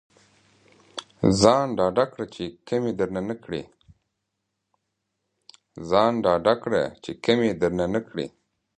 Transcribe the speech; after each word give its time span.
ځان 1.39 1.67
ډاډه 1.77 2.05
کړه 2.11 2.25
چې 7.05 7.13
کمې 7.31 7.57
درنه 7.61 7.91
نه 7.97 8.01
کړي. 8.09 8.27